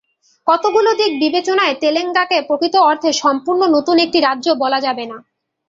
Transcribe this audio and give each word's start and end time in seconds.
কতগুলো 0.47 0.89
দিক 0.93 1.11
বিবেচনায় 1.19 1.75
তেলেঙ্গানাকে 1.81 2.37
প্রকৃত 2.47 2.75
অর্থে 2.89 3.09
সম্পূর্ণ 3.23 3.61
নতুন 3.75 3.95
একটি 4.05 4.19
রাজ্য 4.21 4.47
বলা 4.63 4.79
যাবে 4.85 5.03
না। 5.05 5.17